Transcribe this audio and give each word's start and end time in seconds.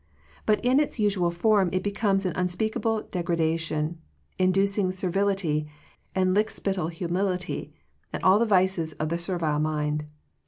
But 0.47 0.65
in 0.65 0.79
its 0.79 0.97
usual 0.97 1.29
form 1.29 1.69
it 1.71 1.83
becomes 1.83 2.25
an 2.25 2.33
unspeakable 2.35 3.03
degradation, 3.11 3.99
inducing 4.39 4.91
servility, 4.91 5.67
and 6.15 6.33
lick 6.33 6.49
spittle 6.49 6.87
humility, 6.87 7.71
and 8.11 8.23
all 8.23 8.39
the 8.39 8.45
vices 8.45 8.93
of 8.93 9.09
the 9.09 9.19
servile 9.19 9.59
mind. 9.59 10.05